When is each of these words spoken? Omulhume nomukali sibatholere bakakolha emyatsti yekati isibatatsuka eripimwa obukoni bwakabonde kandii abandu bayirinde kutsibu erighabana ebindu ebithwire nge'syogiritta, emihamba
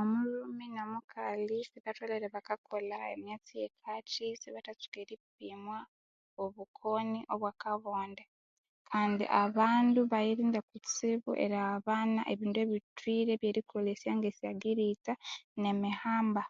Omulhume 0.00 0.66
nomukali 0.76 1.56
sibatholere 1.70 2.26
bakakolha 2.34 2.96
emyatsti 3.14 3.54
yekati 3.62 4.22
isibatatsuka 4.34 4.98
eripimwa 5.04 5.78
obukoni 6.44 7.20
bwakabonde 7.40 8.24
kandii 8.88 9.32
abandu 9.44 10.00
bayirinde 10.10 10.60
kutsibu 10.68 11.30
erighabana 11.44 12.20
ebindu 12.32 12.58
ebithwire 12.64 13.32
nge'syogiritta, 14.16 15.12
emihamba 15.70 16.42